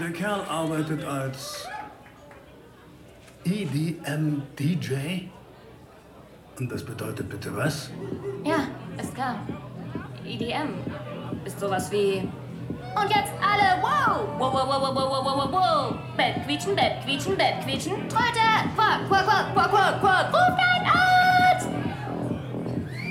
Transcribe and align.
Der 0.00 0.12
Kerl 0.12 0.40
arbeitet 0.48 1.04
als 1.04 1.68
EDM-DJ. 3.44 5.28
Und 6.58 6.72
das 6.72 6.82
bedeutet 6.82 7.28
bitte 7.28 7.54
was? 7.54 7.90
Ja, 8.42 8.66
ist 8.98 9.14
klar. 9.14 9.46
EDM 10.24 10.70
ist 11.44 11.60
sowas 11.60 11.92
wie. 11.92 12.26
Und 12.96 13.10
jetzt 13.10 13.32
alle, 13.42 13.82
wow! 13.82 14.26
Wow, 14.38 14.54
wow, 14.54 14.68
wow, 14.68 14.80
wow, 14.80 14.94
wow, 14.94 15.24
wow, 15.24 15.36
wow, 15.36 15.52
wow! 15.52 15.94
Bett 16.16 16.46
quietschen, 16.46 16.74
Bett 16.74 17.04
quietschen, 17.04 17.36
Bett 17.36 17.62
quietschen. 17.62 18.08
Tröte! 18.08 18.70
Quack, 18.74 19.06
quack, 19.06 19.26
quack, 19.26 19.52
quack, 19.52 19.70
quack, 19.70 20.00
quack! 20.00 20.26
Ruf 20.32 20.56
deinen 20.56 20.86
Arzt! 20.86 21.19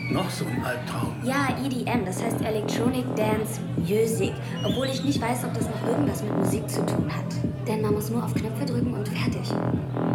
Noch 0.10 0.30
so 0.32 0.44
ein 0.46 0.64
Albtraum. 0.64 1.14
Ja, 1.24 1.50
EDM, 1.64 2.04
das 2.04 2.24
heißt 2.24 2.42
Electronic 2.42 3.06
Dance 3.16 3.62
Music. 3.78 4.34
Obwohl 4.66 4.88
ich 4.88 5.04
nicht 5.04 5.22
weiß, 5.22 5.44
ob 5.46 5.54
das 5.54 5.66
noch 5.66 5.88
irgendwas 5.88 6.24
mit 6.24 6.36
Musik 6.36 6.68
zu 6.68 6.84
tun 6.84 7.06
hat. 7.16 7.68
Denn 7.68 7.82
man 7.84 7.94
muss 7.94 8.10
nur 8.10 8.24
auf 8.24 8.34
Knöpfe 8.34 8.66
drücken 8.66 8.92
und 8.92 9.08
fertig. 9.08 9.50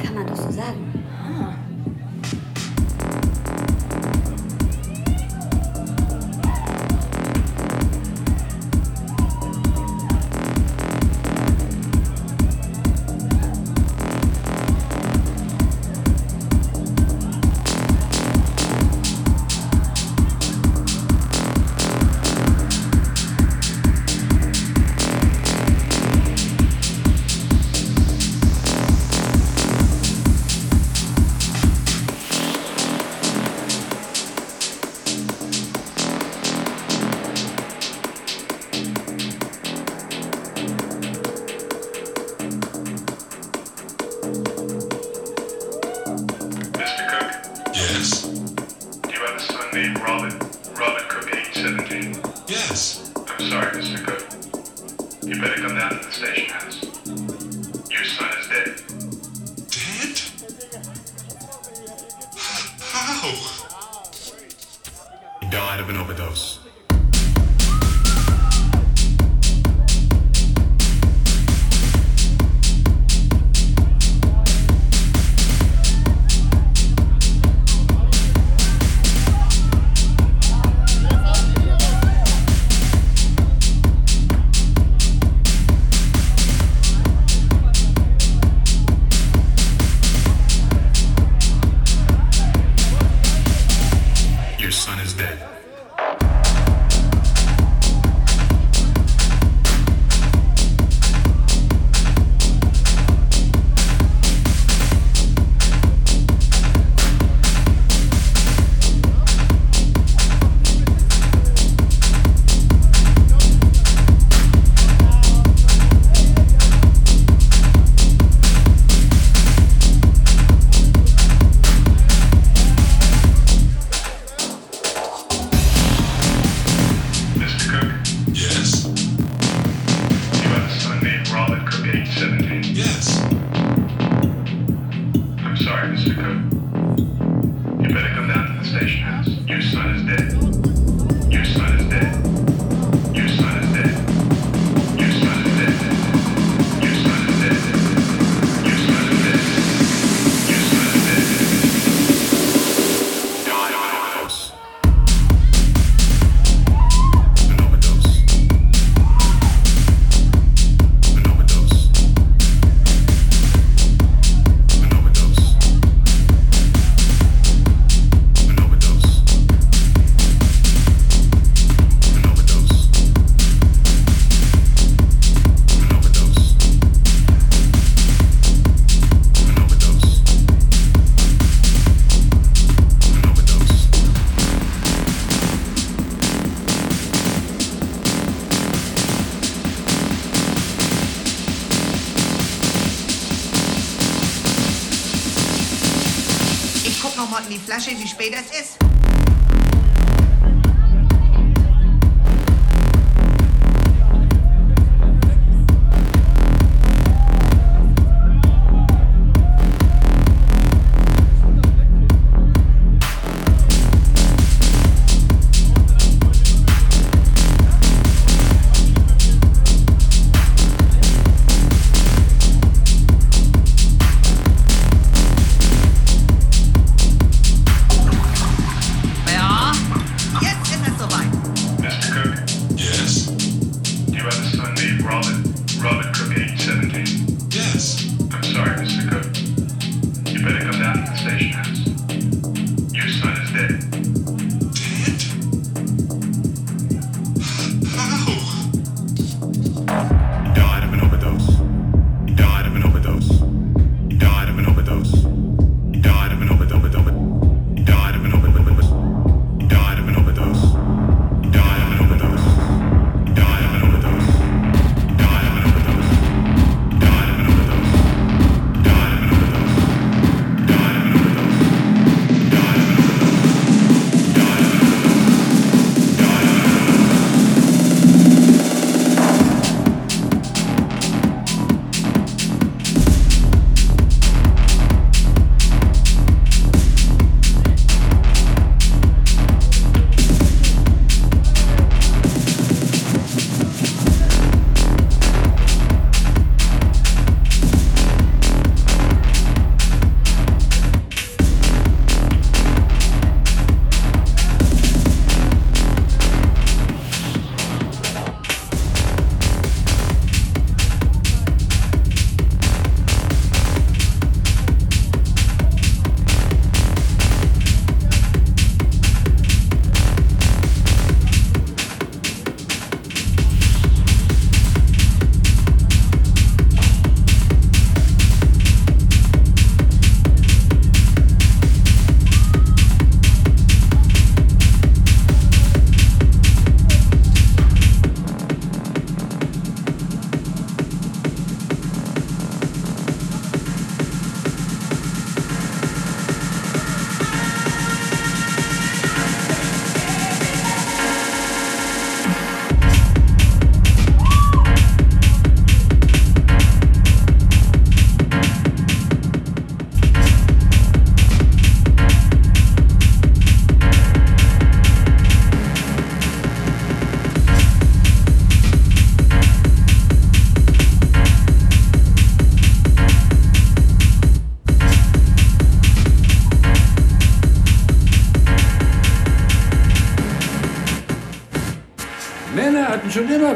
Kann 0.04 0.14
man 0.14 0.26
doch 0.26 0.36
so 0.36 0.50
sagen. 0.50 1.03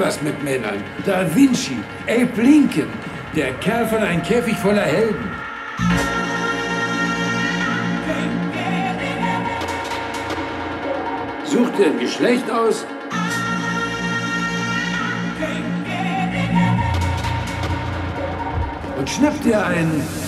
Was 0.08 0.22
mit 0.22 0.42
Männern. 0.42 0.82
Da 1.04 1.26
Vinci, 1.34 1.76
Abe 2.06 2.40
Lincoln, 2.40 2.88
der 3.36 3.52
Kerl 3.64 3.86
von 3.86 3.98
einem 3.98 4.22
Käfig 4.22 4.56
voller 4.56 4.82
Helden. 4.82 5.30
Such 11.44 11.68
dir 11.76 11.86
ein 11.88 11.98
Geschlecht 11.98 12.50
aus. 12.50 12.86
Und 18.98 19.10
schnapp 19.10 19.42
dir 19.42 19.62
einen. 19.66 20.27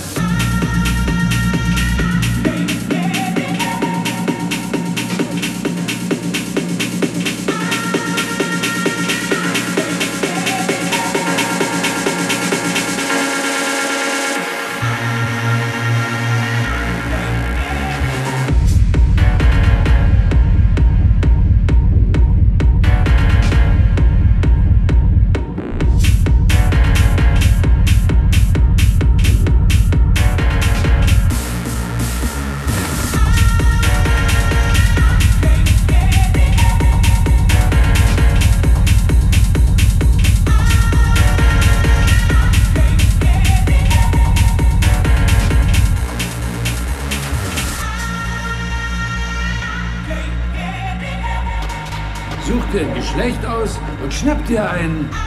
Aus 54.20 54.22
und 54.22 54.26
schnapp 54.26 54.46
dir 54.46 54.70
einen. 54.70 55.19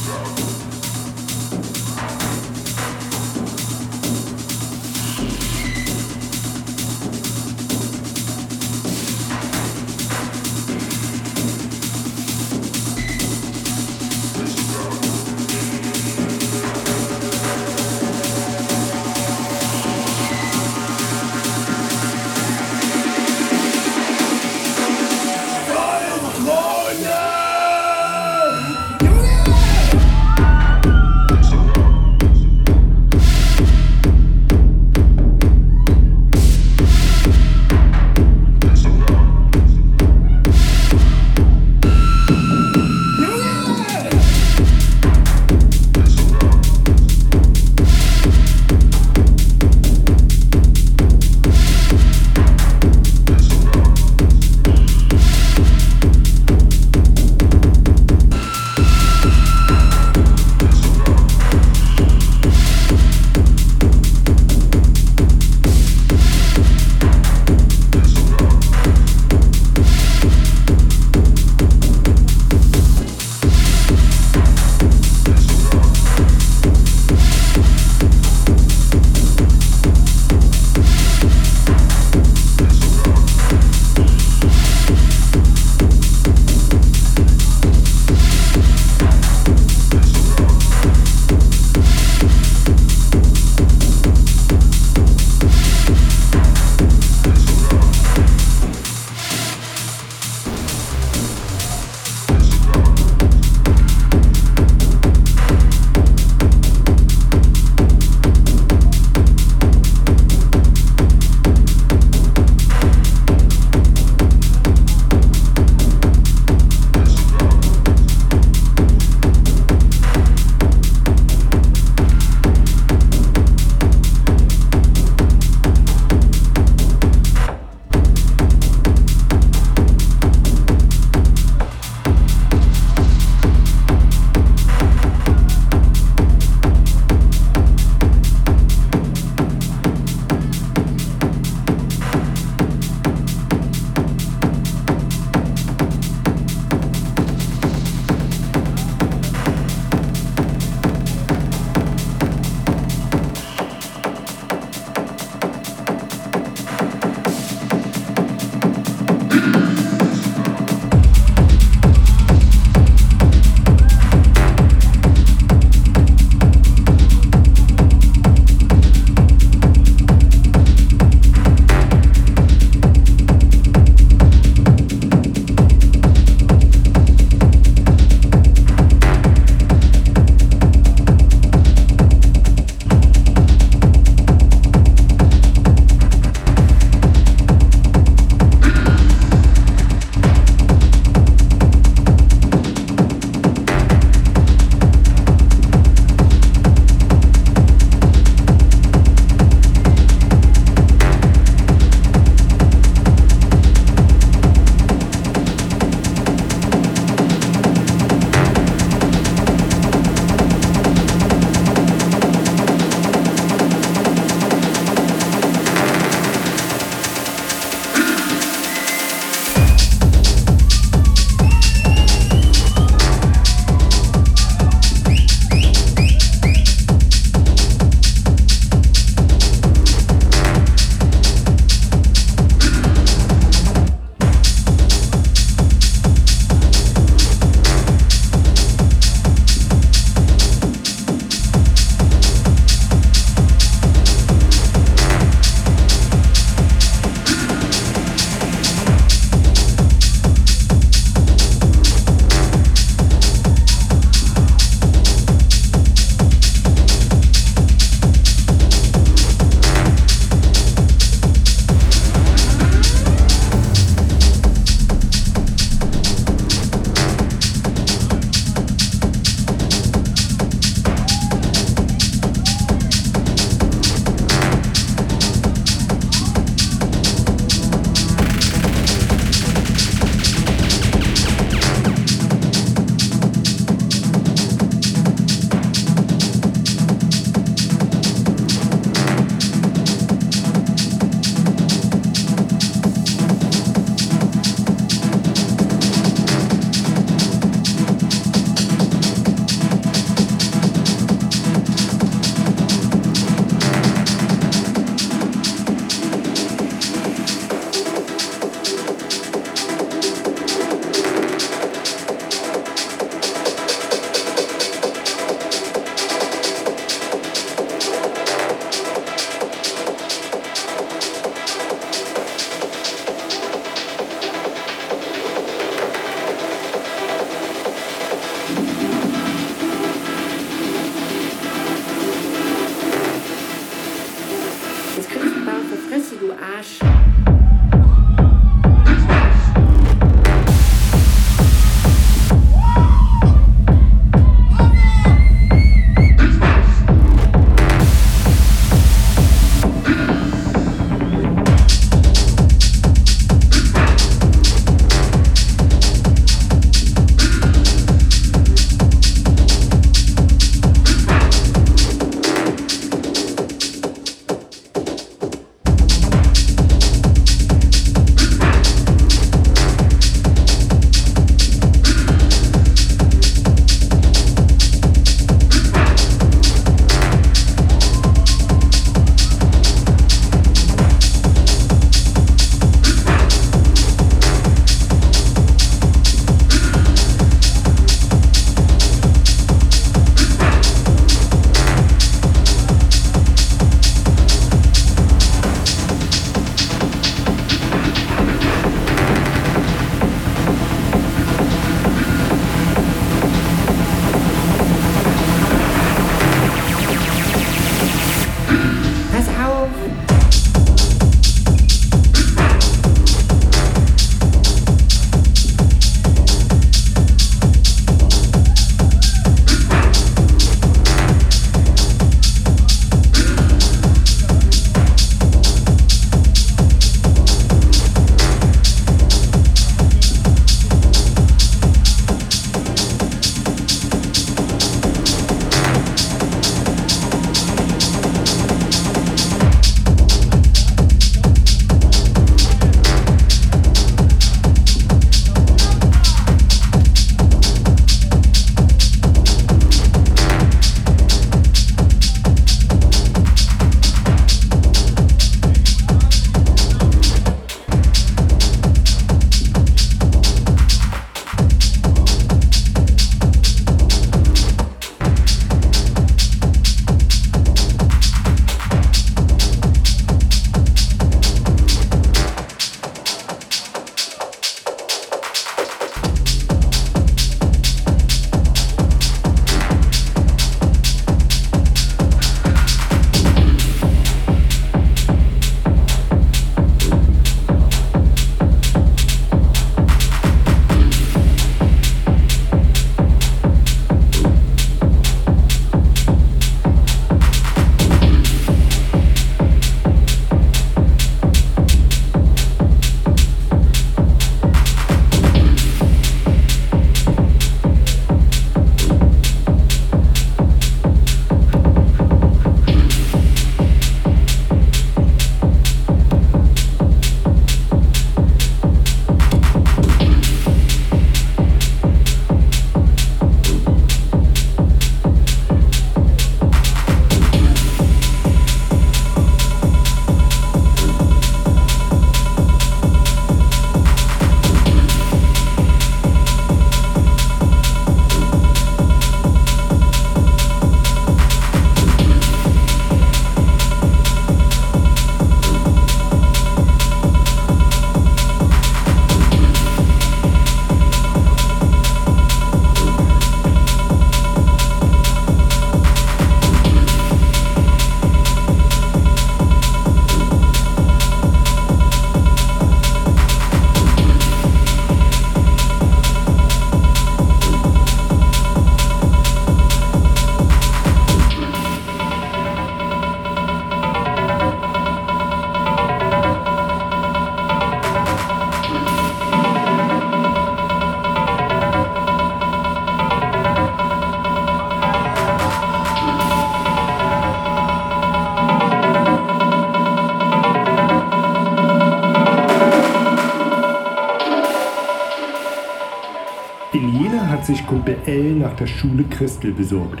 Sich 598.04 598.14
Kumpel 598.14 598.14
L 598.14 598.34
nach 598.36 598.54
der 598.56 598.66
Schule 598.66 599.04
Christel 599.04 599.52
besorgt. 599.52 600.00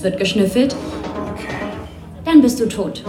Das 0.00 0.12
wird 0.12 0.18
geschnüffelt. 0.18 0.74
Dann 2.24 2.40
bist 2.40 2.58
du 2.58 2.66
tot. 2.66 3.04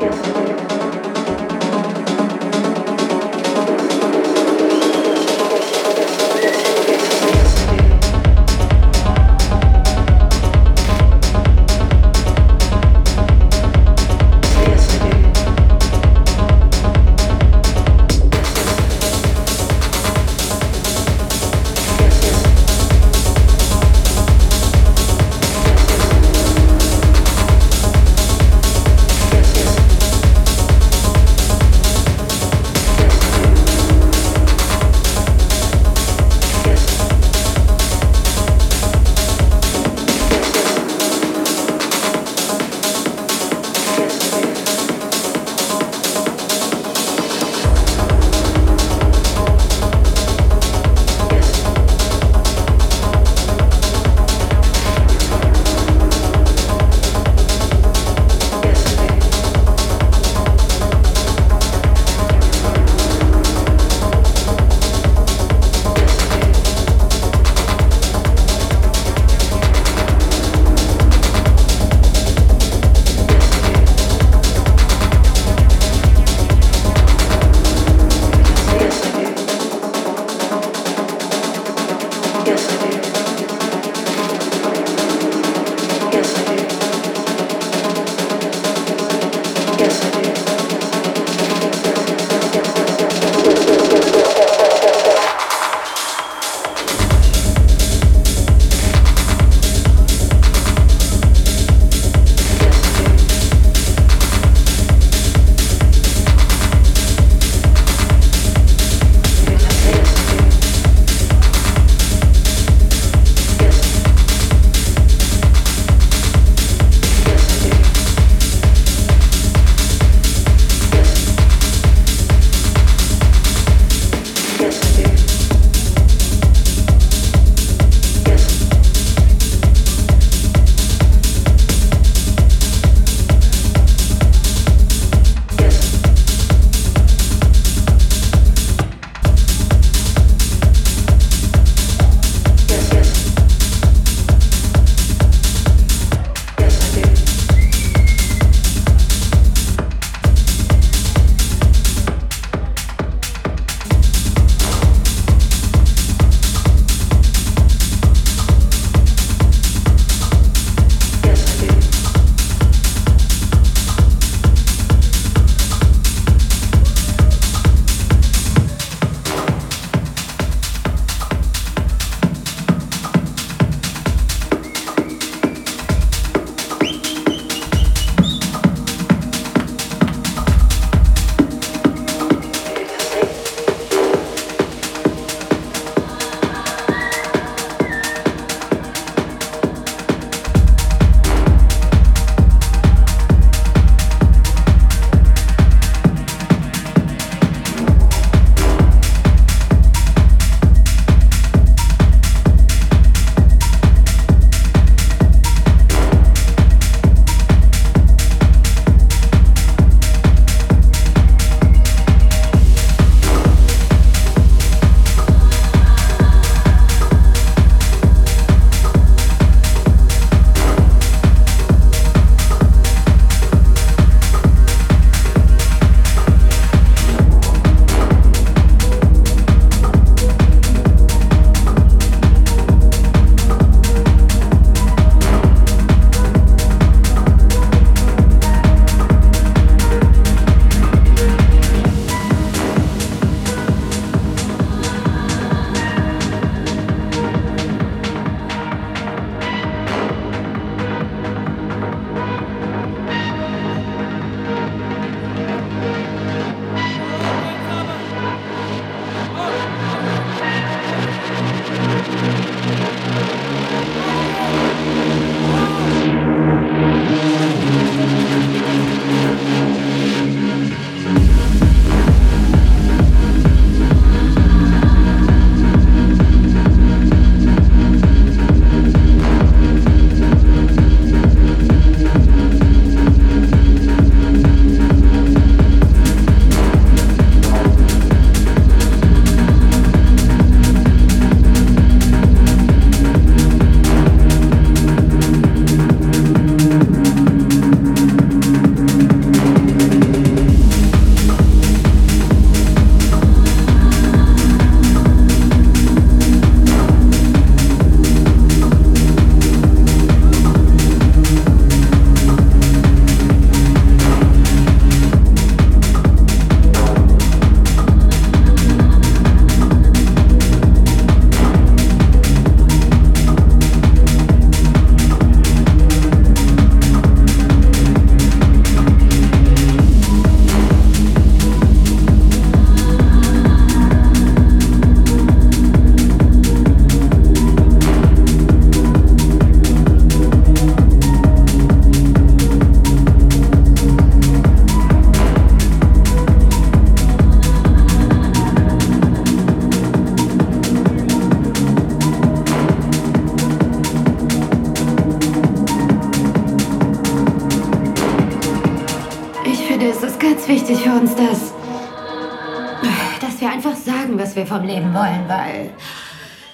Vom 364.52 364.64
Leben 364.66 364.94
wollen, 364.94 365.24
weil 365.28 365.70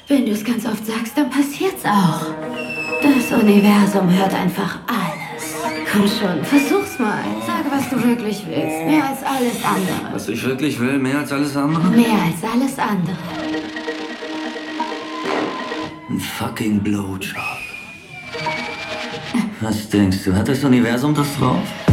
wenn 0.08 0.26
du 0.26 0.32
es 0.32 0.44
ganz 0.46 0.66
oft 0.66 0.86
sagst, 0.86 1.18
dann 1.18 1.30
passiert's 1.30 1.84
auch. 1.84 2.28
Das 3.02 3.42
Universum 3.42 4.10
hört 4.14 4.34
einfach 4.34 4.80
alles. 4.88 5.56
Komm 5.92 6.08
schon, 6.08 6.44
versuch's 6.44 7.00
mal. 7.00 7.24
Sage, 7.46 7.70
was 7.72 7.90
du 7.90 7.96
wirklich 8.04 8.46
willst. 8.48 8.86
Mehr 8.86 9.04
als 9.10 9.24
alles 9.24 9.64
andere. 9.64 10.14
Was 10.14 10.30
ich 10.30 10.44
wirklich 10.44 10.80
will, 10.80 11.00
mehr 11.00 11.20
als 11.20 11.32
alles 11.32 11.58
andere? 11.58 11.88
Mehr 11.90 12.06
als 12.06 12.54
alles 12.54 12.78
andere. 12.78 13.18
Ein 16.10 16.20
fucking 16.20 16.80
Blowjob. 16.80 17.36
Was 19.62 19.90
denkst 19.90 20.20
du, 20.24 20.36
hat 20.36 20.48
das 20.48 20.64
Universum 20.64 21.16
das 21.16 21.28
drauf? 21.38 21.87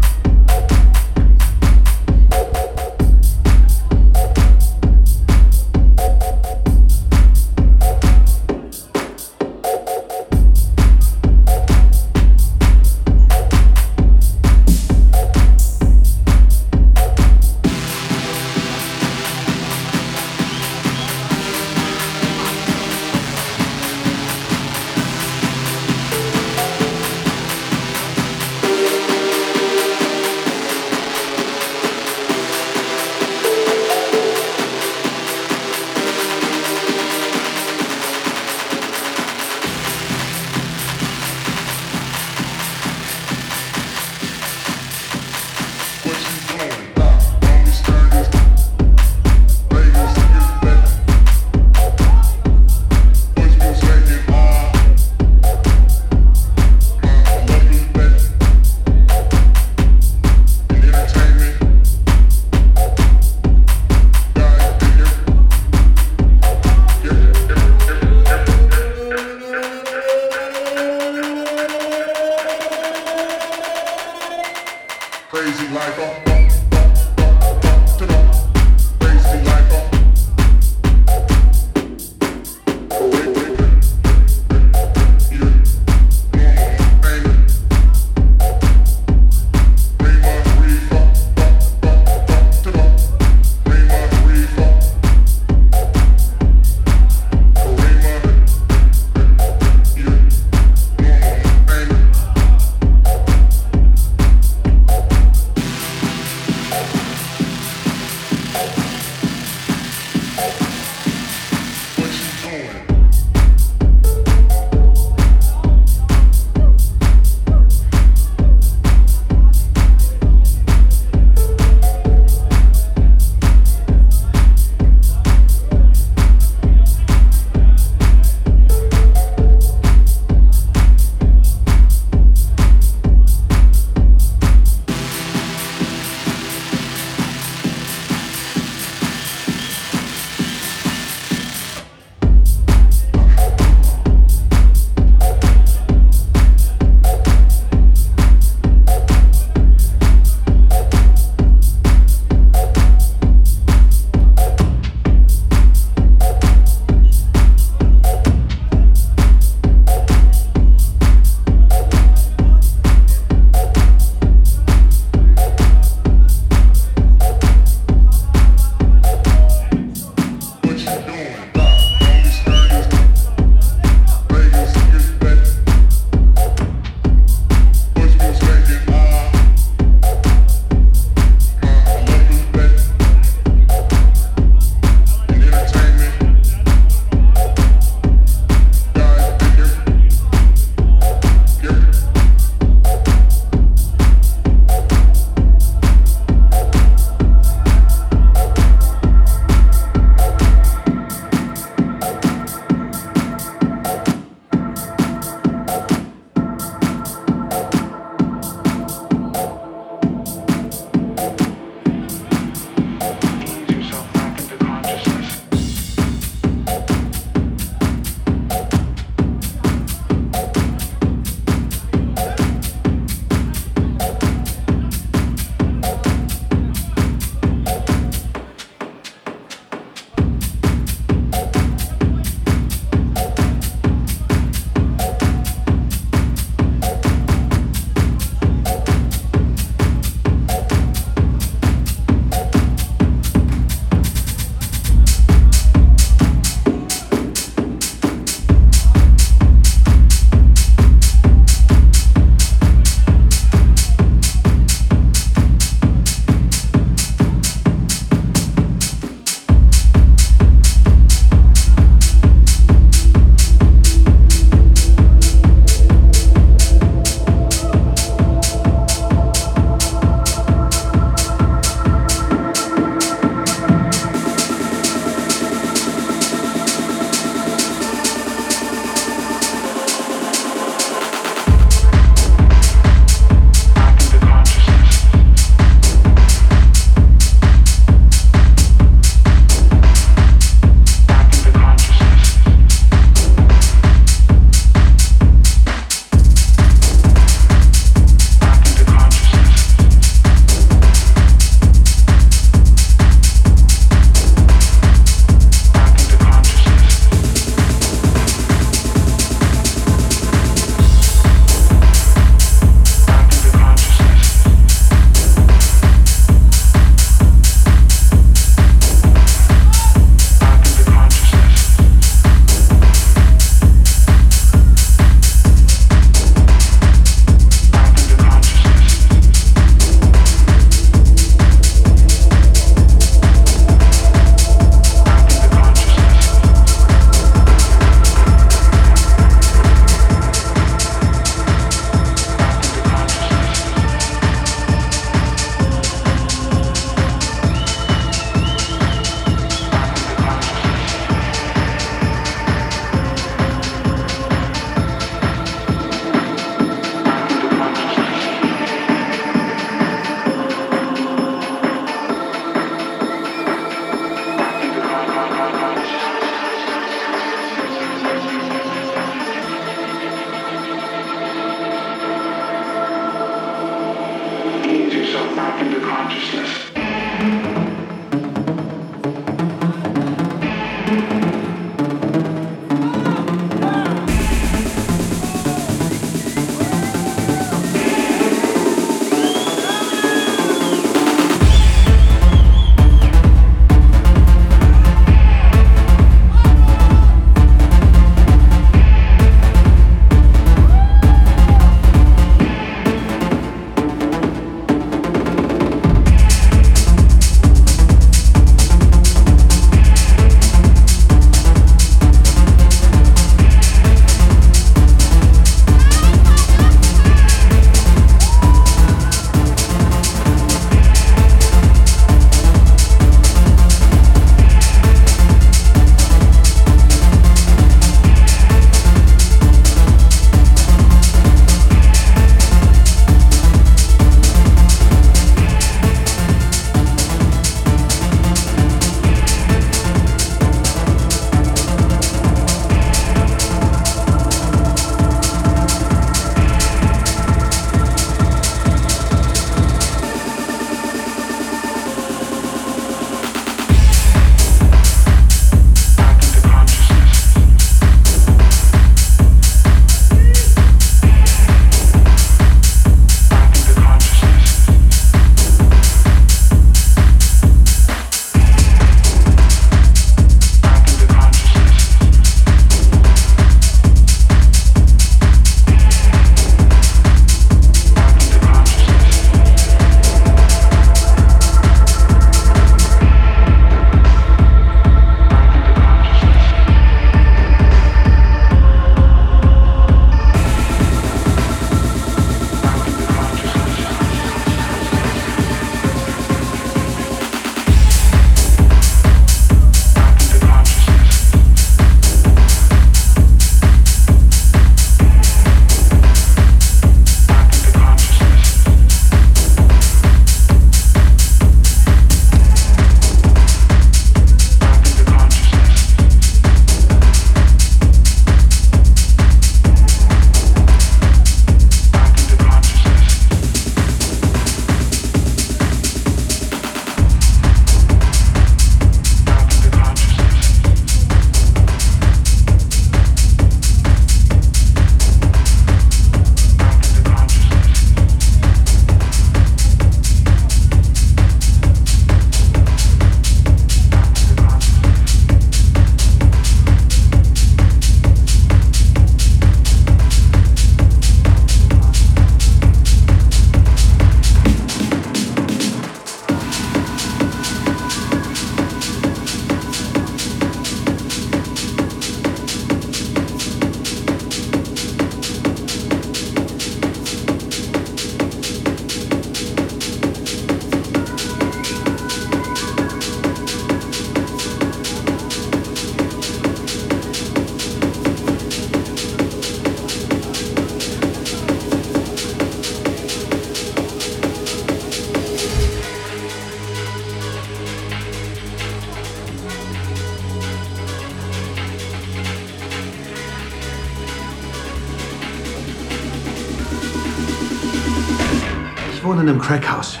Ich 599.41 599.49
wohne 599.49 600.00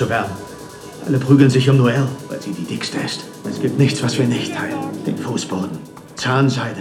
zu 0.00 0.08
wärmen. 0.08 0.32
Alle 1.06 1.18
prügeln 1.18 1.50
sich 1.50 1.68
um 1.68 1.76
Noelle, 1.76 2.08
weil 2.30 2.40
sie 2.40 2.52
die 2.52 2.64
dickste 2.64 2.96
ist. 3.04 3.24
Es 3.44 3.60
gibt 3.60 3.78
nichts, 3.78 4.02
was 4.02 4.16
wir 4.16 4.24
nicht 4.24 4.54
teilen. 4.54 4.78
Den 5.04 5.18
Fußboden, 5.18 5.78
Zahnseide, 6.14 6.80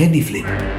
Ein 0.00 0.12
Candy 0.12 0.69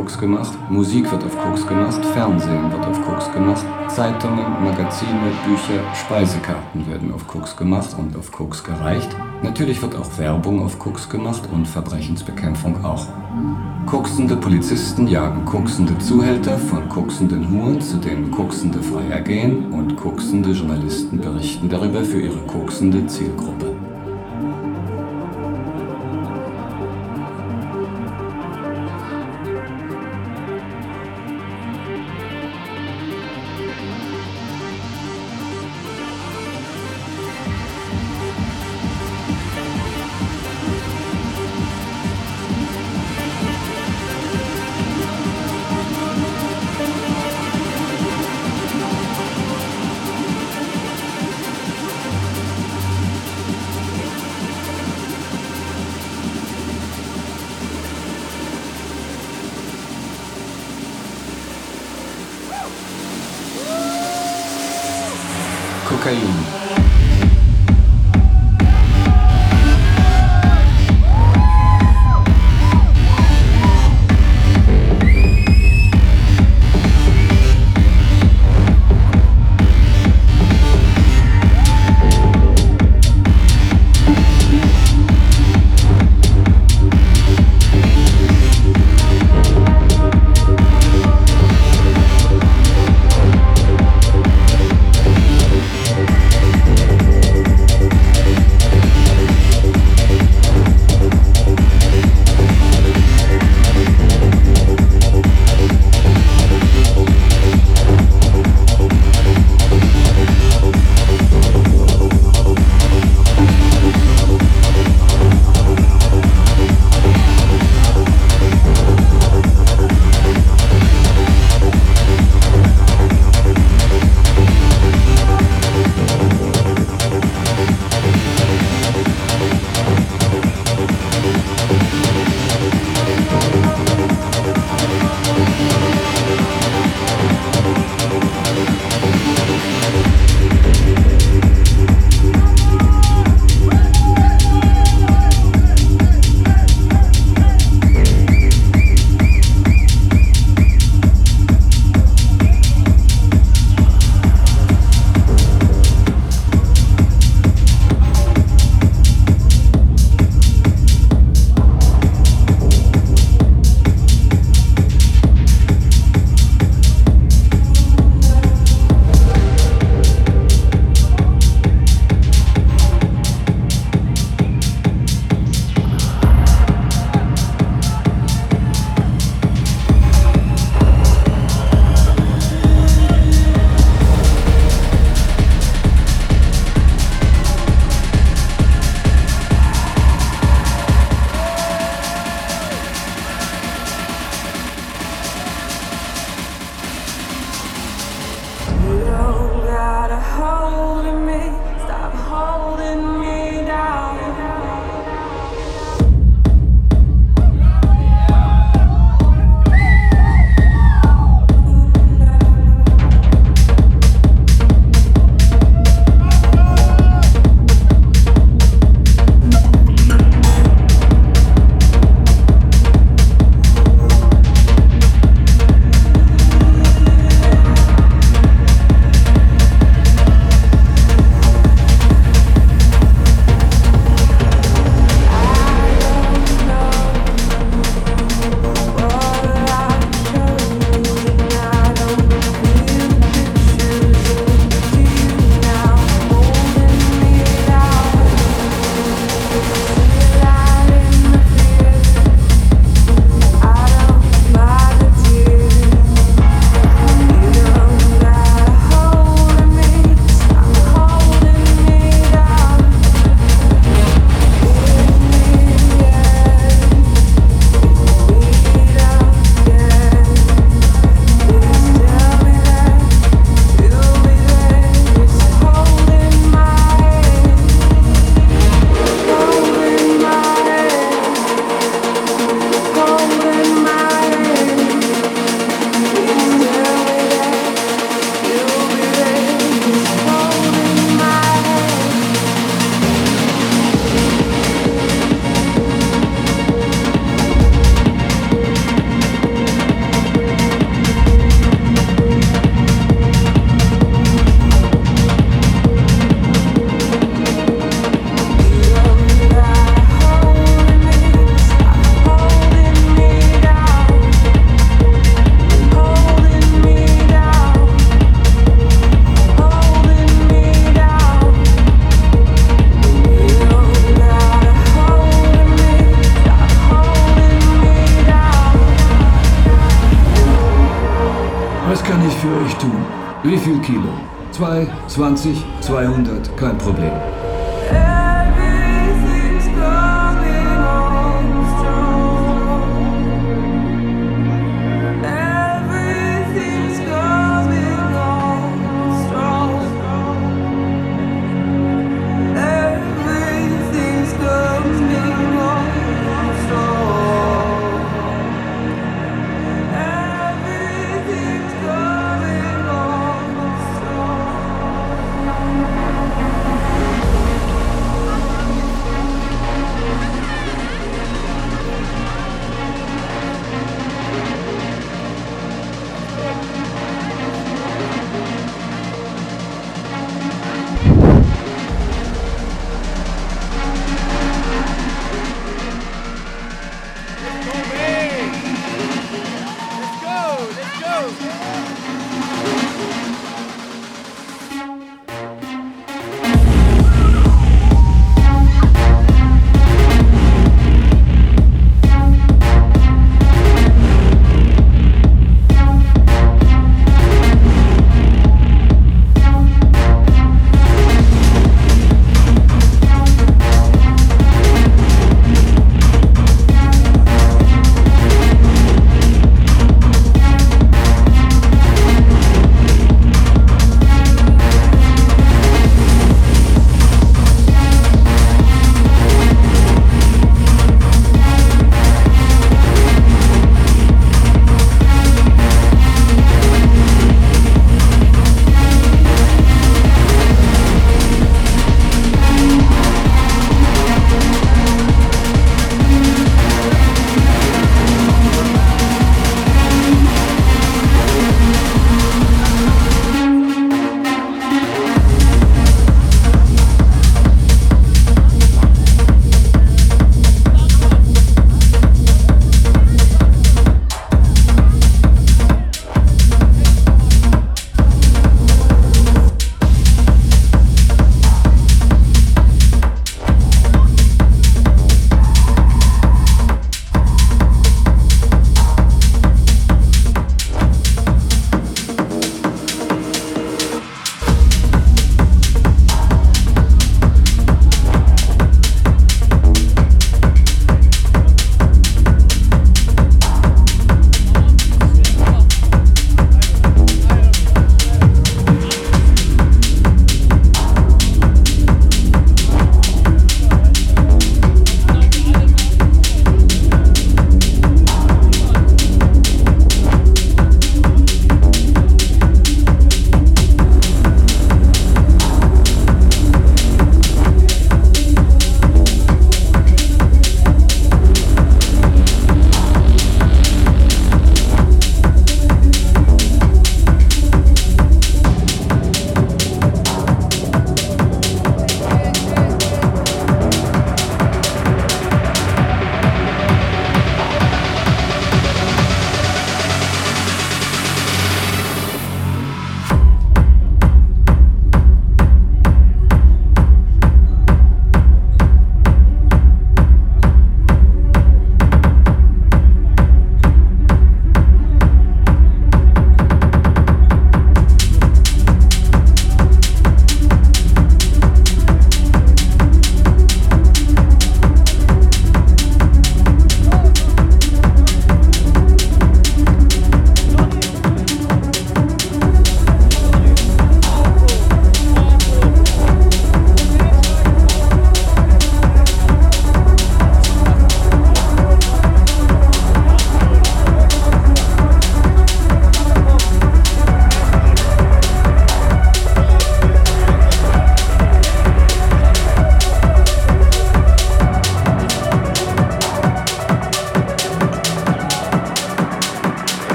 Koks 0.00 0.16
gemacht, 0.16 0.56
Musik 0.70 1.12
wird 1.12 1.22
auf 1.22 1.36
Koks 1.36 1.66
gemacht, 1.66 2.02
Fernsehen 2.14 2.72
wird 2.72 2.86
auf 2.86 3.02
Koks 3.02 3.30
gemacht, 3.32 3.66
Zeitungen, 3.88 4.46
Magazine, 4.64 5.30
Bücher, 5.44 5.94
Speisekarten 5.94 6.88
werden 6.88 7.12
auf 7.12 7.26
Koks 7.26 7.54
gemacht 7.54 7.94
und 7.98 8.16
auf 8.16 8.32
Koks 8.32 8.64
gereicht. 8.64 9.14
Natürlich 9.42 9.82
wird 9.82 9.94
auch 9.94 10.08
Werbung 10.16 10.64
auf 10.64 10.78
Koks 10.78 11.06
gemacht 11.06 11.42
und 11.52 11.68
Verbrechensbekämpfung 11.68 12.82
auch. 12.82 13.08
Koksende 13.84 14.36
Polizisten 14.36 15.06
jagen 15.06 15.44
koksende 15.44 15.98
Zuhälter 15.98 16.56
von 16.56 16.88
koksenden 16.88 17.50
Huren, 17.50 17.78
zu 17.82 17.98
denen 17.98 18.30
koksende 18.30 18.82
Freier 18.82 19.20
gehen 19.20 19.70
und 19.70 19.96
koksende 19.96 20.52
Journalisten 20.52 21.20
berichten 21.20 21.68
darüber 21.68 22.02
für 22.02 22.22
ihre 22.22 22.40
koksende 22.46 23.06
Zielgruppe. 23.06 23.69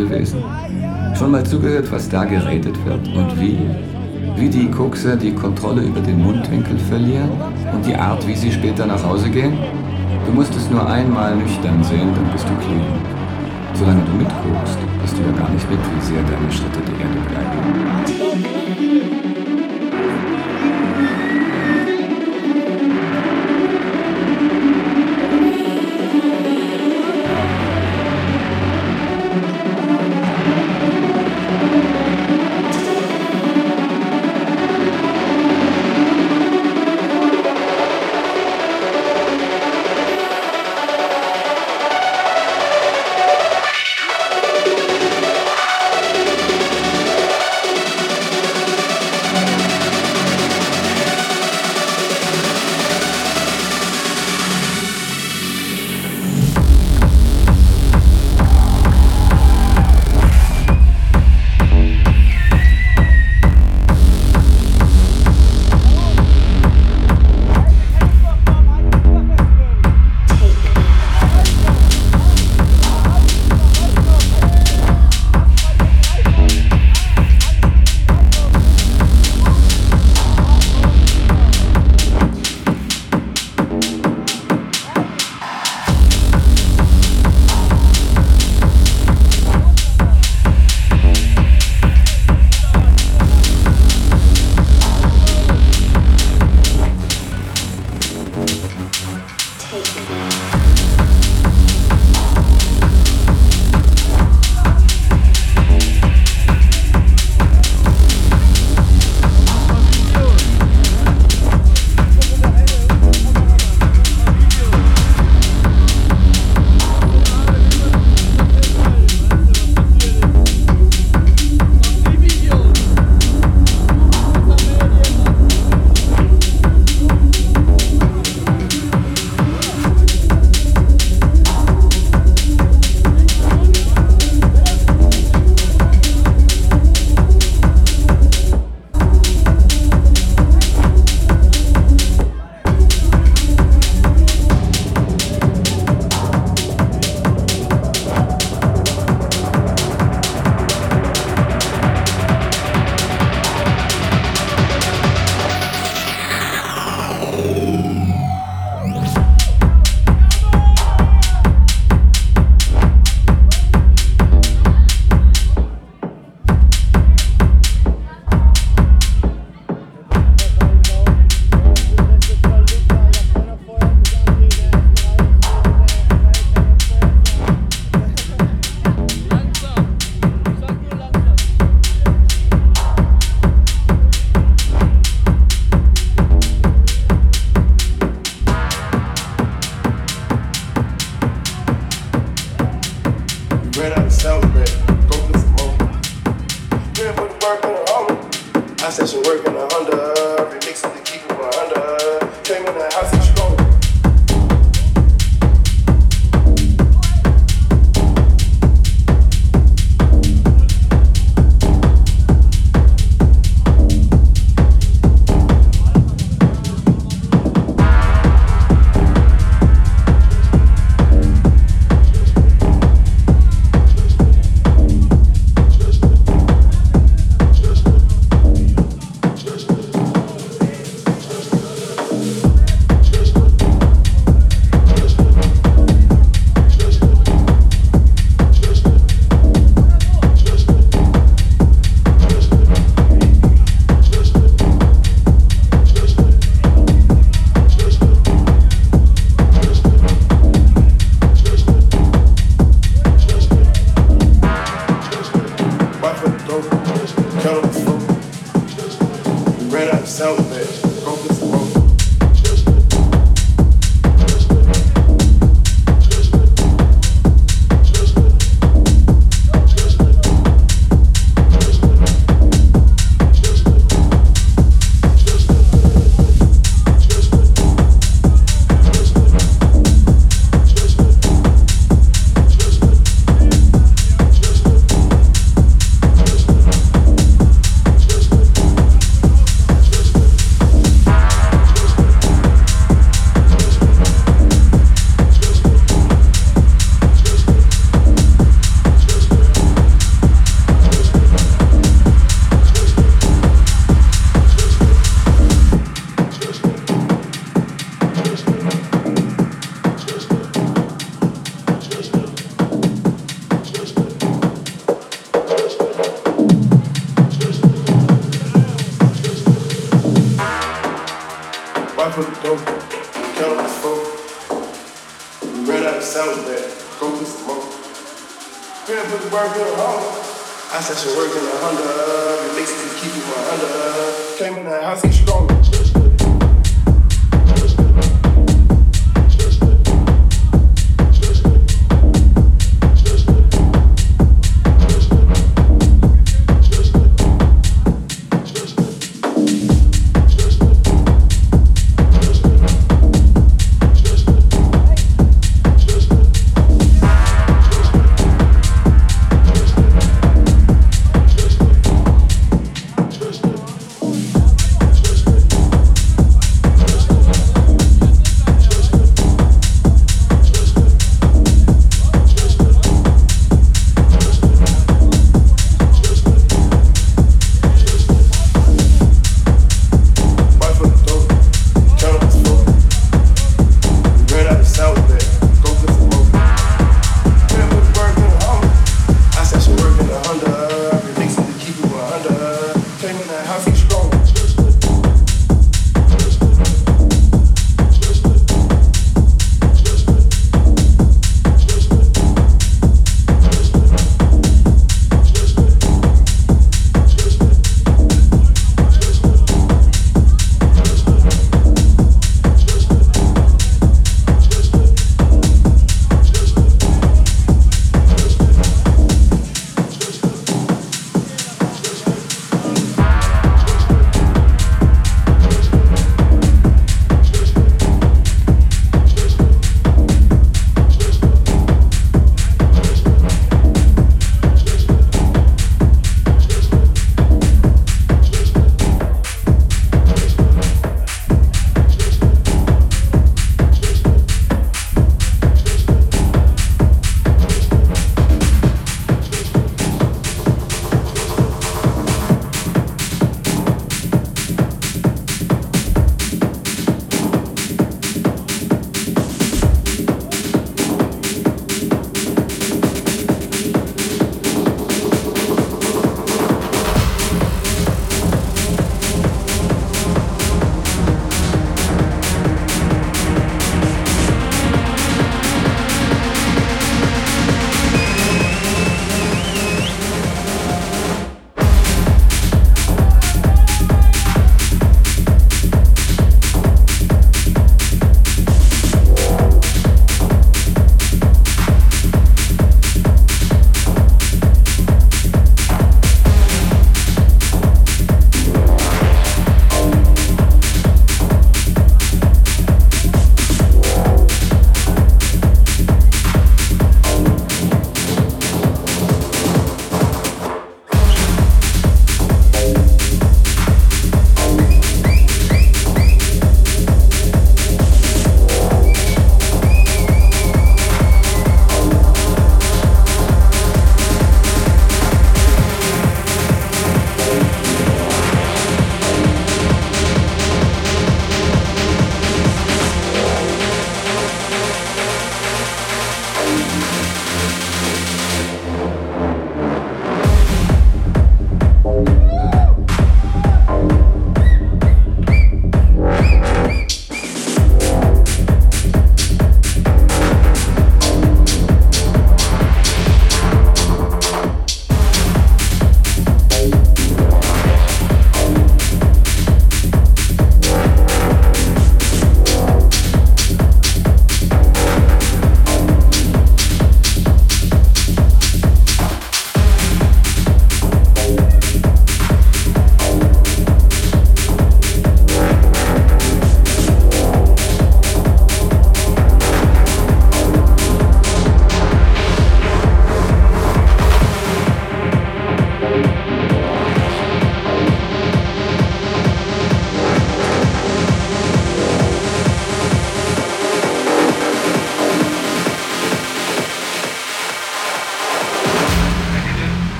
Gewesen? 0.00 0.42
Schon 1.16 1.30
mal 1.32 1.44
zugehört, 1.44 1.92
was 1.92 2.08
da 2.08 2.24
geredet 2.24 2.76
wird 2.84 3.06
und 3.08 3.38
wie? 3.40 3.58
Wie 4.36 4.48
die 4.48 4.70
Kokser 4.70 5.16
die 5.16 5.34
Kontrolle 5.34 5.82
über 5.82 6.00
den 6.00 6.22
Mundwinkel 6.22 6.78
verlieren 6.78 7.32
und 7.74 7.84
die 7.84 7.94
Art, 7.94 8.26
wie 8.26 8.34
sie 8.34 8.50
später 8.50 8.86
nach 8.86 9.04
Hause 9.04 9.28
gehen? 9.28 9.58
Du 10.26 10.32
musst 10.32 10.54
es 10.54 10.70
nur 10.70 10.88
einmal 10.88 11.36
nüchtern 11.36 11.84
sehen, 11.84 12.08
dann 12.14 12.32
bist 12.32 12.48
du 12.48 12.54
clean. 12.64 12.80
Solange 13.74 14.02
du 14.04 14.12
mitkokst, 14.12 14.78
hast 15.02 15.16
du 15.16 15.22
ja 15.22 15.32
gar 15.38 15.50
nicht 15.50 15.70
mit, 15.70 15.78
wie 15.78 16.00
sehr 16.00 16.22
deine 16.22 16.50
Schritte 16.50 16.80
die 16.86 17.02
Erde 17.02 17.20
bleiben. 17.28 17.50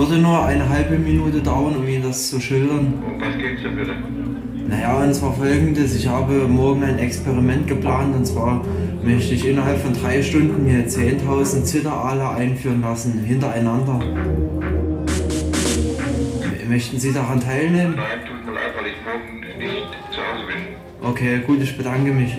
Würde 0.00 0.16
nur 0.16 0.46
eine 0.46 0.66
halbe 0.66 0.96
Minute 0.96 1.42
dauern, 1.42 1.76
um 1.76 1.86
Ihnen 1.86 2.04
das 2.04 2.30
zu 2.30 2.40
schildern. 2.40 2.94
Um 3.06 3.20
was 3.20 3.36
geht's 3.36 3.62
denn 3.62 3.76
bitte? 3.76 3.92
Naja, 4.66 4.96
und 4.96 5.14
zwar 5.14 5.34
folgendes. 5.34 5.94
Ich 5.94 6.08
habe 6.08 6.48
morgen 6.48 6.82
ein 6.84 6.98
Experiment 6.98 7.66
geplant 7.66 8.16
und 8.16 8.24
zwar 8.24 8.64
möchte 9.04 9.34
ich 9.34 9.46
innerhalb 9.46 9.78
von 9.78 9.92
drei 9.92 10.22
Stunden 10.22 10.64
mir 10.64 10.88
10.000 10.88 11.64
Zitteraale 11.64 12.30
einführen 12.30 12.80
lassen, 12.80 13.24
hintereinander. 13.24 14.00
Möchten 16.66 16.98
Sie 16.98 17.12
daran 17.12 17.40
teilnehmen? 17.40 17.96
Nein, 17.96 18.20
tut 18.26 18.46
mir 18.46 18.52
leid, 18.52 18.72
weil 18.78 18.86
ich 18.86 18.96
morgen 19.04 19.40
nicht 19.58 19.88
zu 20.12 20.20
Hause 20.20 20.46
bin. 20.46 21.10
Okay, 21.10 21.40
gut, 21.46 21.60
ich 21.60 21.76
bedanke 21.76 22.10
mich. 22.12 22.38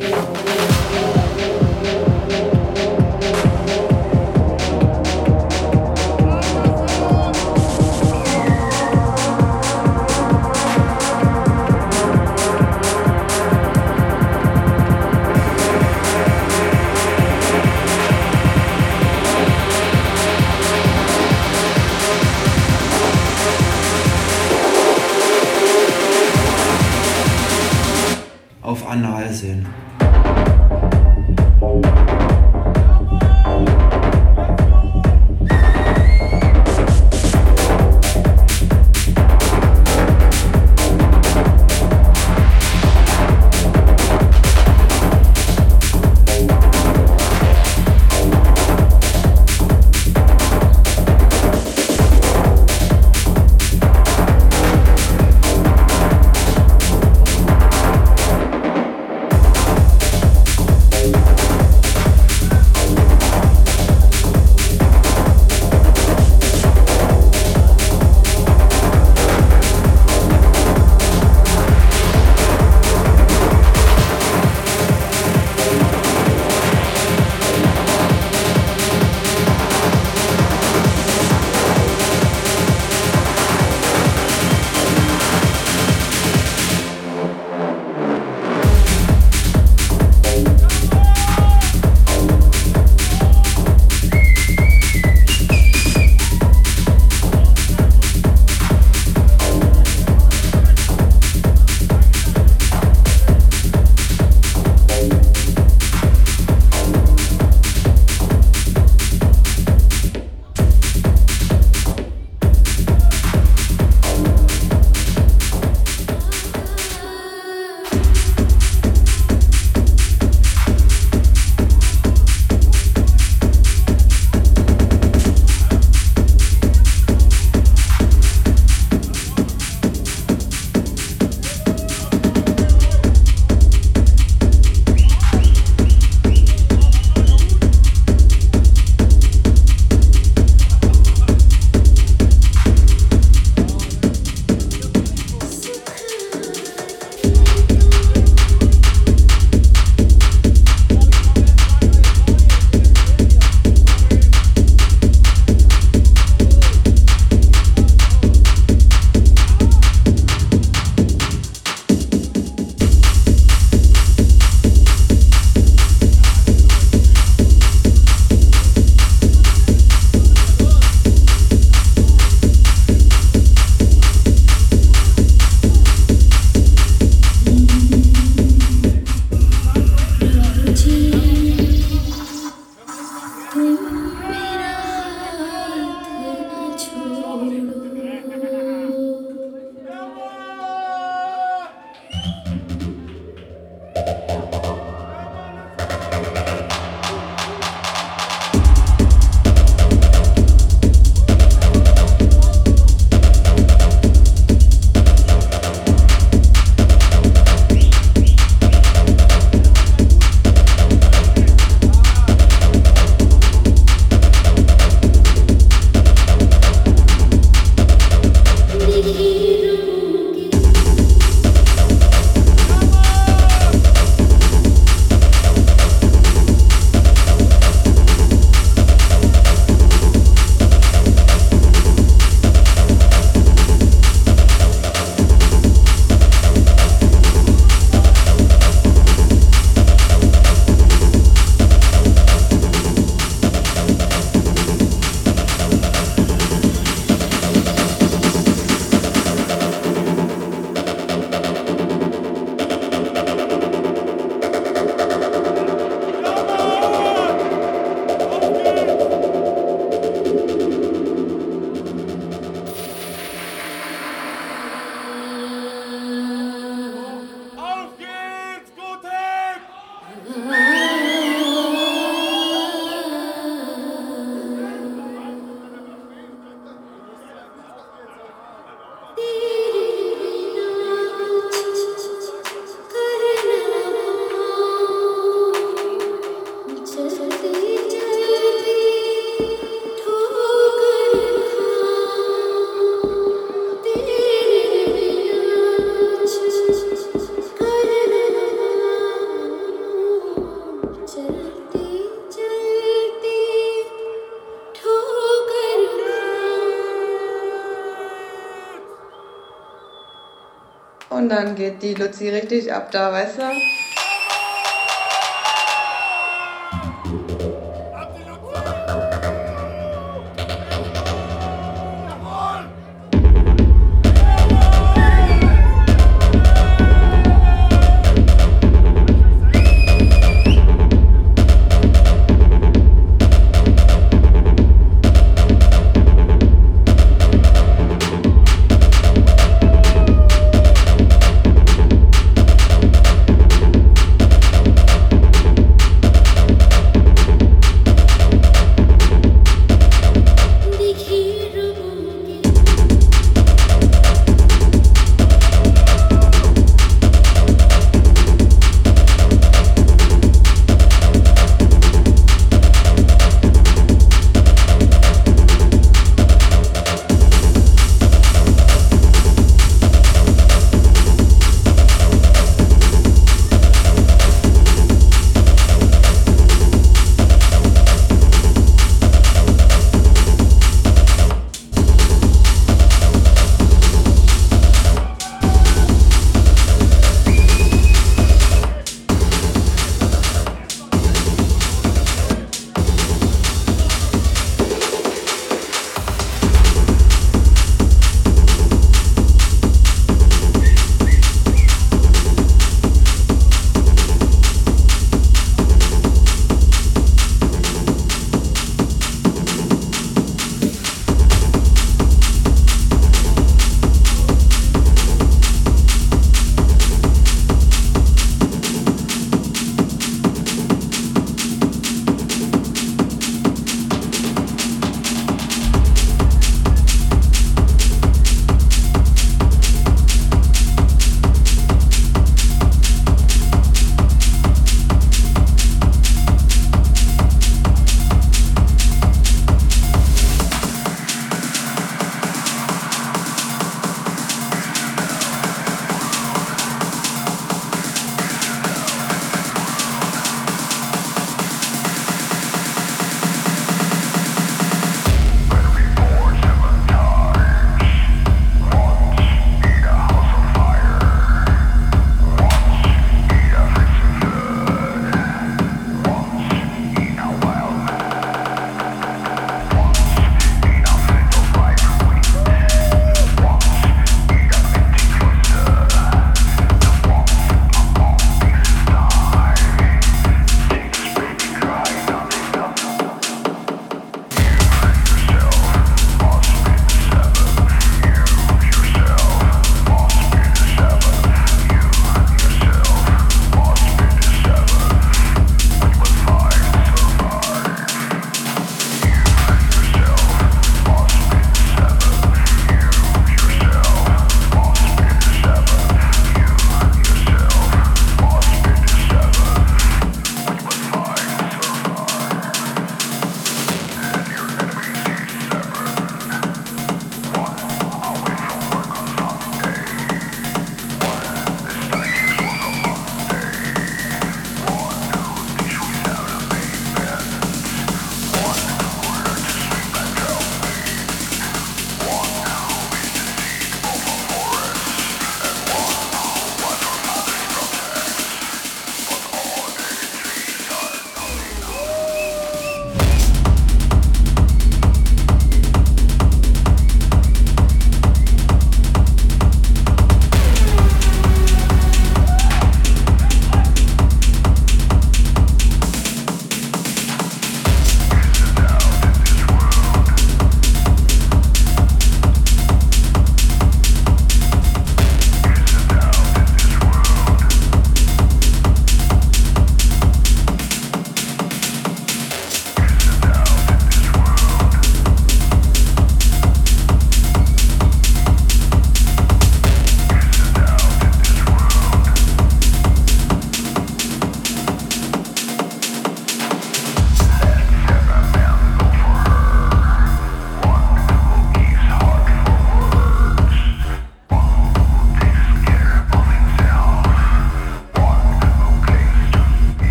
Dann 311.31 311.55
geht 311.55 311.81
die 311.81 311.93
Luzi 311.93 312.29
richtig 312.29 312.73
ab 312.73 312.91
da, 312.91 313.11
weißt 313.11 313.37
du? 313.37 313.80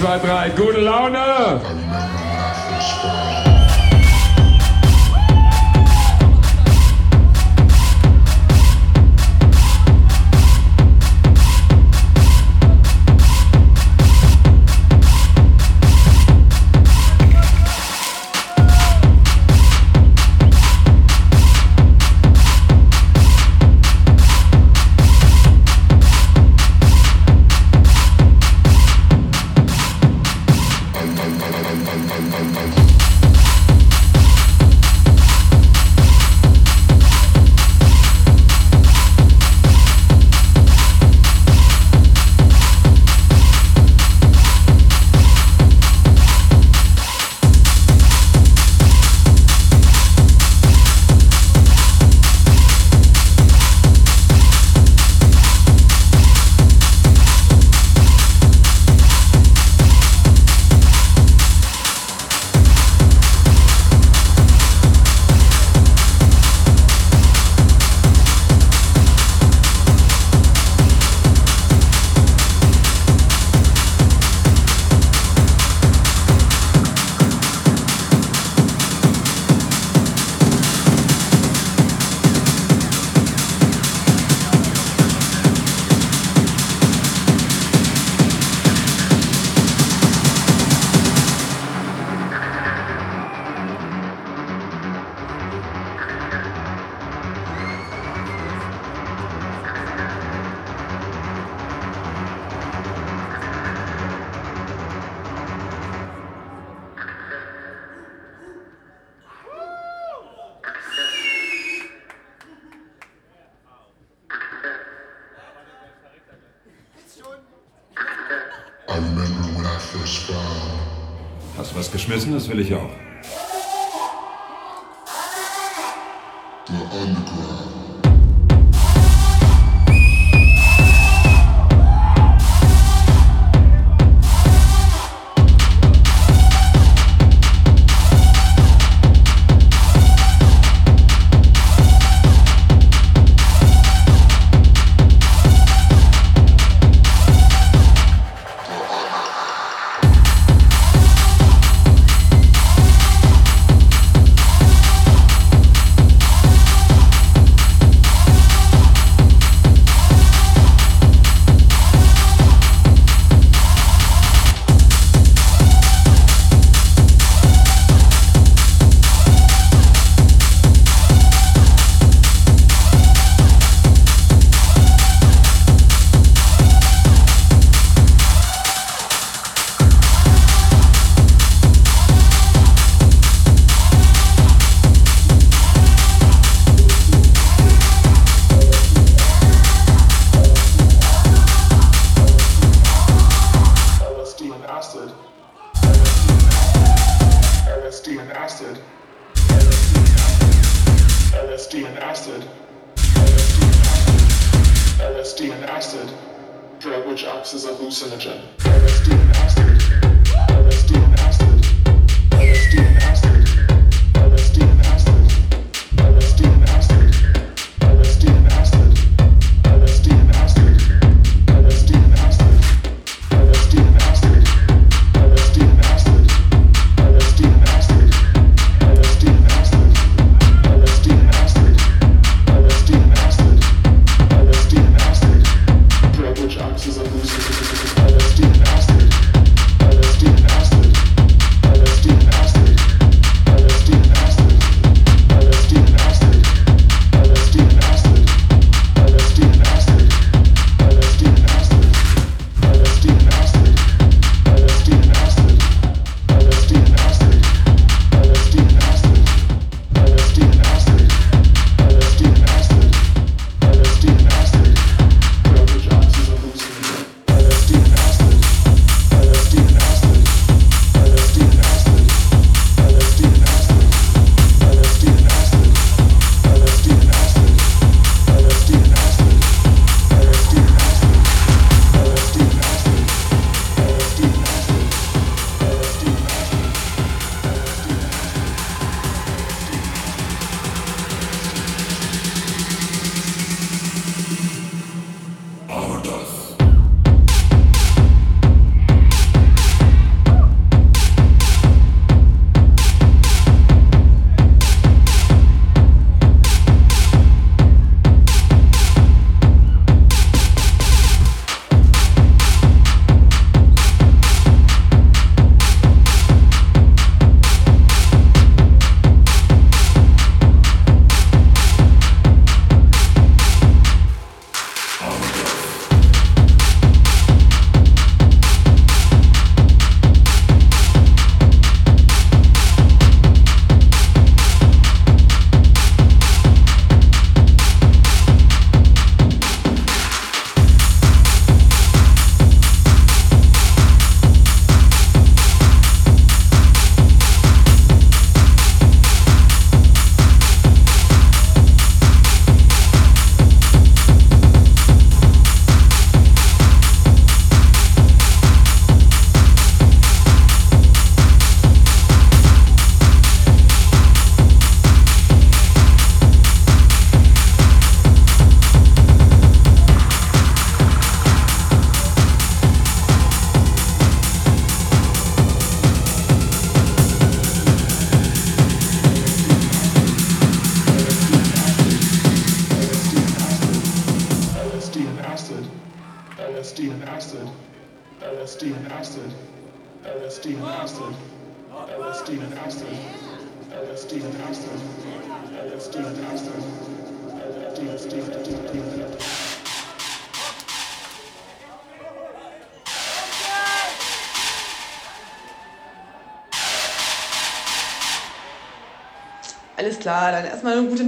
zwei, 0.00 0.18
drei, 0.18 0.48
gute 0.56 0.80
Laune! 0.80 1.39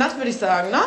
Nacht, 0.02 0.16
würde 0.16 0.31
ich 0.31 0.36
sagen, 0.36 0.72
ne? 0.72 0.81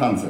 Nur 0.00 0.27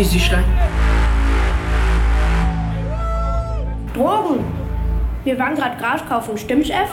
Sisi 0.00 0.18
Stein. 0.18 0.44
Drogen. 3.92 4.42
Wir 5.24 5.38
waren 5.38 5.54
gerade 5.54 5.76
Gras 5.76 6.00
kaufen, 6.08 6.38
stimmt's, 6.38 6.70
F? 6.70 6.88